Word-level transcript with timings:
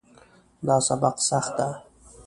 دا 0.67 0.75
سبق 0.87 1.15
سخت 1.29 1.53
ده 1.57 1.69